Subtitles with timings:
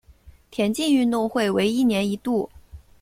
[0.49, 2.49] 田径运动会为一年一度。